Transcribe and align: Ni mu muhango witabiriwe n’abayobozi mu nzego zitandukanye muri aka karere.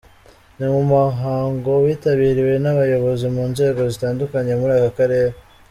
Ni 0.57 0.67
mu 0.73 0.81
muhango 0.91 1.71
witabiriwe 1.83 2.53
n’abayobozi 2.63 3.25
mu 3.35 3.43
nzego 3.51 3.81
zitandukanye 3.93 4.53
muri 4.59 4.73
aka 4.79 4.91
karere. 4.97 5.33